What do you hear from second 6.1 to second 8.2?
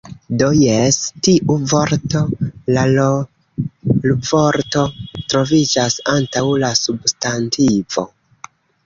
antaŭ la substantivo